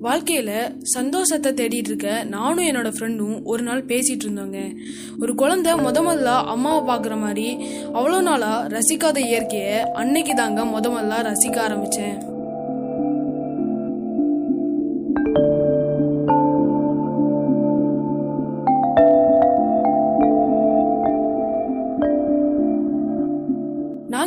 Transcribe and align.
வாழ்க்கையில் 0.00 0.76
சந்தோஷத்தை 0.82 1.52
தேடிட்டு 1.52 1.88
இருக்க 1.88 2.24
நானும் 2.24 2.64
என்னோட 2.64 2.92
ஃப்ரெண்டும் 2.98 3.42
ஒரு 3.42 3.62
நாள் 3.62 3.84
பேசிட்டு 3.84 4.24
இருந்தோங்க. 4.24 4.76
ஒரு 5.18 5.34
குழந்தை 5.34 5.72
முத 5.72 6.02
முதல்ல 6.02 6.24
அம்மாவை 6.24 6.96
பார்க்குற 6.96 7.20
மாதிரி 7.20 7.56
அவ்வளோ 7.92 8.20
நாளாக 8.22 8.68
ரசிக்காத 8.68 9.18
இயற்கையை 9.18 9.80
அன்னைக்கு 9.80 10.34
தாங்க 10.34 10.64
முத 10.64 10.88
முதல்ல 10.88 11.32
ரசிக்க 11.32 11.58
ஆரம்பித்தேன் 11.58 12.37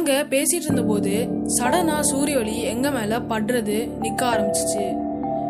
நாங்க 0.01 0.25
பேசிட்டு 0.29 0.65
இருந்தபோது 0.67 1.27
சடனா 1.57 1.99
சூரிய 1.99 2.37
ஒளி 2.37 2.61
எங்க 2.61 2.91
மேல 2.91 3.19
படுறது 3.19 3.89
நிக்க 4.01 4.21
ஆரம்பிச்சிச்சு. 4.21 4.97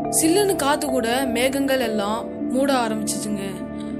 சில்லுன்னு 0.09 0.55
காத்து 0.55 0.87
கூட 0.87 1.25
மேகங்கள் 1.25 1.79
எல்லாம் 1.79 2.49
மூட 2.49 2.73
ஆரம்பிச்சிச்சுங்க. 2.73 3.43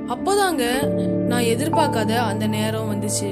அப்போதாங்க 0.07 0.87
நான் 1.27 1.43
எதிர்பார்க்காத 1.43 2.15
அந்த 2.15 2.47
நேரம் 2.47 2.91
வந்துச்சு. 2.91 3.31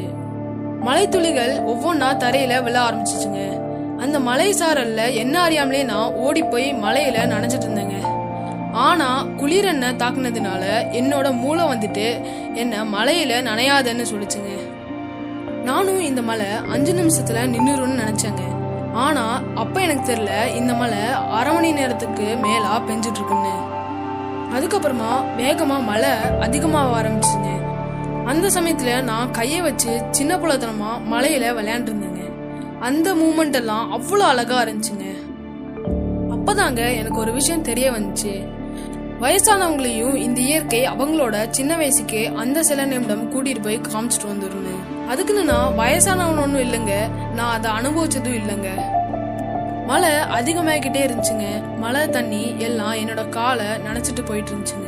மலைத்துளிகள் 0.82 1.54
ஒவ்வொன்றா 1.64 2.14
தரையில 2.23 2.64
விழ 2.64 2.80
ஆரம்பிச்சிச்சுங்க. 2.80 3.42
அந்த 3.98 4.20
மலை 4.20 4.54
சாரல்ல 4.54 5.14
என்ன 5.14 5.42
அறியாமலே 5.42 5.84
நான் 5.84 6.14
ஓடி 6.14 6.44
போய் 6.44 6.73
மலையில 6.73 7.28
நனைஞ்சிட்டு 7.34 7.70
இருந்தேங்க. 7.70 8.00
ஆனா 8.72 9.23
குளிர் 9.38 9.66
என்ன 9.66 9.92
தாக்குனதுனால 9.92 10.64
என்னோட 10.92 11.34
மூளை 11.34 11.66
வந்துட்டு 11.66 12.26
என்ன 12.56 12.84
மலையில 12.84 13.44
நனையாதன்னு 13.52 14.06
சொல்லிச்சுங்க. 14.14 14.69
நானும் 15.70 16.02
இந்த 16.09 16.22
மலை 16.30 16.50
அஞ்சு 16.73 16.91
நிமிஷத்துல 17.00 17.40
நின்னுரும்னு 17.54 18.02
நினைச்சேங்க. 18.04 18.44
ஆனா 19.05 19.23
அப்ப 19.55 19.82
எனக்கு 19.86 20.05
தெரியல 20.12 20.34
இந்த 20.59 20.73
மலை 20.73 21.02
அரை 21.38 21.52
மணி 21.54 21.70
நேரத்துக்கு 21.80 22.28
மேலா 22.44 22.72
பெஞ்சிட்டு 22.88 23.20
இருக்குன்னு 23.20 23.56
அதுக்கப்புறமா 24.56 25.09
வேகமா 25.40 25.78
மழை 25.90 26.12
அதிகமாக 26.40 26.94
ஆரம்பிச்சுங்க. 27.00 27.50
அந்த 28.31 28.47
சமயத்துல 28.56 28.92
நான் 29.09 29.31
கையை 29.31 29.59
வச்சு 29.62 29.92
சின்ன 30.12 30.38
புலத்தனமா 30.38 30.92
மலையில 31.12 31.52
விளையாண்டு 31.58 31.90
இருந்தேங்க 31.92 32.23
அந்த 32.88 33.14
மூமெண்ட் 33.22 33.58
எல்லாம் 33.59 33.86
அவ்வளோ 33.97 34.25
அழகா 34.31 34.58
இருந்துச்சுங்க. 34.64 35.08
அப்பதாங்க 36.36 36.81
எனக்கு 37.00 37.20
ஒரு 37.20 37.31
விஷயம் 37.31 37.67
தெரிய 37.70 37.88
வந்துச்சு. 37.92 38.34
வயசானவங்களையும் 39.23 40.16
இந்த 40.25 40.40
இயற்கை 40.50 40.81
அவங்களோட 40.94 41.36
சின்ன 41.50 41.72
வயசுக்கே 41.78 42.23
அந்த 42.44 42.64
சில 42.70 42.86
நிமிடம் 42.86 43.28
கூட்டிட்டு 43.31 43.64
போய் 43.64 43.86
காமிச்சிட்டு 43.90 44.31
வந்துருந்தேன் 44.31 44.86
அதுக்குன்னு 45.10 45.44
நான் 45.44 45.78
வயசானவன் 45.78 46.42
ஒன்றும் 46.42 46.62
இல்லைங்க. 46.62 46.94
நான் 47.36 47.64
அதை 47.64 47.72
அனுபவிச்சதும் 47.72 48.40
இல்லைங்க. 48.42 48.70
மழை 49.88 50.10
அதிகமாகிக்கிட்டே 50.10 51.02
இருந்துச்சுங்க. 51.06 51.78
மழை 51.78 52.10
தண்ணி 52.10 52.56
எல்லாம் 52.58 52.94
என்னோட 52.94 53.30
காலை 53.30 53.66
நினச்சிட்டு 53.66 54.26
போயிட்டு 54.26 54.52
இருந்துச்சுங்க. 54.52 54.88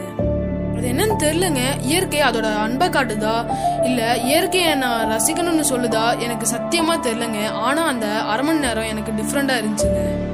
அது 0.78 0.92
என்னன்னு 0.92 1.22
தெரியலங்க. 1.22 1.60
இயற்கை 1.82 2.22
அதோட 2.22 2.58
அன்பை 2.58 2.90
காட்டுதா? 2.90 3.46
இல்ல 3.84 4.18
இயற்கையை 4.18 4.76
நான் 4.76 5.06
ரசிக்கணும்னு 5.06 5.64
சொல்லுதா? 5.70 6.20
எனக்கு 6.20 6.48
சத்தியமா 6.52 6.96
தெரியலங்க. 7.00 7.52
ஆனா 7.52 7.84
அந்த 7.84 8.08
அரை 8.08 8.46
மணி 8.46 8.60
நேரம் 8.60 8.84
எனக்கு 8.84 9.12
டிஃப்ரெண்டா 9.12 9.56
இருந்துச்சுங்க. 9.64 10.30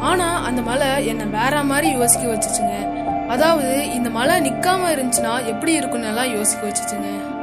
ஆனா 0.00 0.42
அந்த 0.44 0.62
மலை 0.62 1.06
என்னை 1.06 1.26
வேற 1.26 1.62
மாதிரி 1.62 1.90
யோசிக்க 1.90 2.26
வச்சுச்சுங்க. 2.26 2.96
அதாவது 3.28 3.94
இந்த 3.94 4.10
மலை 4.10 4.50
நிக்காம 4.50 4.90
இருந்துச்சுன்னா 4.96 5.46
எப்படி 5.46 5.72
இருக்குன்னு 5.72 6.06
எல்லாம் 6.06 6.34
யோசிக்க 6.34 6.66
வச்சுச்சுங்க. 6.66 7.36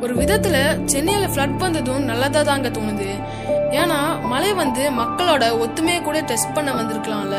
ஒரு 0.00 0.14
விதத்துல 0.14 0.84
சென்னையில 0.84 1.26
ஃப்ளட் 1.26 1.56
வந்ததும் 1.56 2.02
நல்லதா 2.02 2.42
தாங்க 2.42 2.68
தோணுது. 2.68 3.08
ஏன்னா 3.70 3.98
மழை 4.22 4.52
வந்து 4.52 4.90
மக்களோட 4.90 5.44
ஒத்துமையை 5.64 6.02
கூட 6.02 6.20
டெஸ்ட் 6.20 6.54
பண்ண 6.54 6.72
வந்திருக்கலாம்ல. 6.72 7.38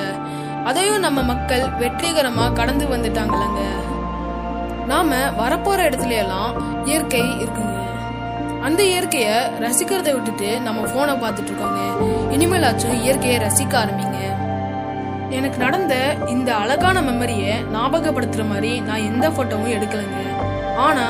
அதையும் 0.64 1.00
நம்ம 1.00 1.22
மக்கள் 1.22 1.64
வெற்றிகரமா 1.80 2.54
கடந்து 2.54 2.86
வந்துட்டாங்களங்க 2.86 3.62
நாம 4.88 5.16
வரப்போற 5.40 5.80
இடத்துல 5.88 6.10
எல்லாம் 6.10 6.54
இயற்கை 6.86 7.22
இருக்குங்க. 7.22 7.78
அந்த 8.62 8.84
இயற்கைய 8.84 9.28
ரசிக்கிறதை 9.60 10.14
விட்டுட்டு 10.14 10.60
நம்ம 10.60 10.88
போனை 10.88 11.14
பார்த்துட்டு 11.14 11.50
இருக்கோங்க. 11.50 11.82
இனிமேலாச்சும் 12.36 13.02
இயற்கையை 13.02 13.40
ரசிக்க 13.40 13.74
ஆரம்பிங்க. 13.84 14.18
எனக்கு 15.30 15.58
நடந்த 15.58 15.96
இந்த 16.28 16.56
அழகான 16.56 17.02
மெமரியை 17.02 17.56
ஞாபகப்படுத்துற 17.74 18.48
மாதிரி 18.50 18.80
நான் 18.80 19.06
எந்த 19.12 19.30
போட்டோவும் 19.30 19.76
எடுக்கலைங்க. 19.78 20.20
ஆனா 20.78 21.06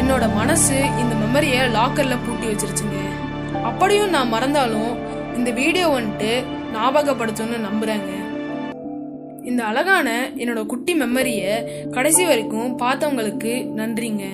என்னோட 0.00 0.34
மனசு 0.34 0.76
இந்த 1.02 1.14
மெமரியை 1.22 1.60
லாக்கர்ல 1.76 2.14
பூட்டி 2.26 2.46
வச்சிருச்சுங்க. 2.46 2.98
அப்படியும் 3.62 4.10
நான் 4.10 4.28
மறந்தாலும் 4.28 4.92
இந்த 5.36 5.50
வீடியோ 5.50 5.86
வந்துட்டு 5.88 6.30
ஞாபகப்படுத்தும்னு 6.74 7.58
நம்புறேங்க. 7.68 8.10
இந்த 9.44 9.64
அழகான 9.64 10.08
என்னோட 10.36 10.66
குட்டி 10.66 10.94
மெமரியை 11.00 11.52
கடைசி 11.90 12.24
வரைக்கும் 12.24 12.78
பார்த்தவங்களுக்கு 12.78 13.52
நன்றிங்க. 13.80 14.24